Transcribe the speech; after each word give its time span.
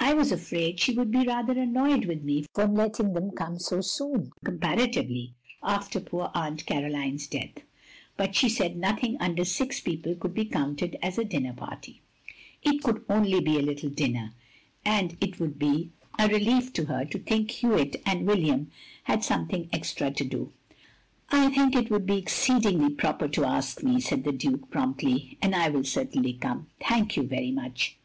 I 0.00 0.14
was 0.14 0.32
afraid 0.32 0.80
she 0.80 0.90
would 0.94 1.12
be 1.12 1.24
rather 1.24 1.52
annoyed 1.52 2.06
with 2.06 2.24
me 2.24 2.44
for 2.56 2.66
letting 2.66 3.12
them 3.12 3.30
come 3.30 3.60
so 3.60 3.80
soon 3.82 4.32
(comparatively) 4.44 5.32
after 5.62 6.00
poor 6.00 6.32
Aunt 6.34 6.66
Caroline's 6.66 7.28
death; 7.28 7.58
but 8.16 8.34
she 8.34 8.48
said 8.48 8.76
nothing 8.76 9.16
under 9.20 9.44
six 9.44 9.78
people 9.78 10.16
could 10.16 10.34
be 10.34 10.44
counted 10.46 10.98
as 11.00 11.18
a 11.18 11.24
dinner 11.24 11.52
party; 11.52 12.02
it 12.64 12.82
could 12.82 13.04
only 13.08 13.38
be 13.40 13.56
a 13.56 13.62
little 13.62 13.90
dinner, 13.90 14.34
and 14.84 15.16
it 15.20 15.38
would 15.38 15.56
be 15.56 15.66
a 15.66 15.70
2o8 15.70 15.78
THE 15.78 16.22
LONELY 16.22 16.32
LADY 16.34 16.44
relief 16.50 16.72
to 16.72 16.84
her 16.86 17.04
to 17.04 17.18
think 17.20 17.50
Hewitt 17.52 18.02
and 18.04 18.26
William 18.26 18.72
had 19.04 19.22
something 19.22 19.68
extra 19.72 20.10
to 20.10 20.24
do." 20.24 20.52
"I 21.30 21.48
think 21.54 21.76
it 21.76 21.92
would 21.92 22.06
be 22.06 22.16
exceedingly 22.18 22.90
proper 22.92 23.28
to 23.28 23.44
ask 23.44 23.84
me,*' 23.84 24.00
said 24.00 24.24
the 24.24 24.32
Duke, 24.32 24.68
promptly, 24.72 25.38
"and 25.40 25.54
I 25.54 25.68
will 25.68 25.84
certainly 25.84 26.32
come. 26.32 26.66
Thank 26.80 27.16
you 27.16 27.22
very 27.22 27.52
much. 27.52 27.92